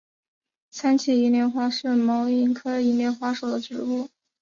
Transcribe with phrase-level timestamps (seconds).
[0.81, 4.09] 二歧银莲花是毛茛科银莲花属的植物。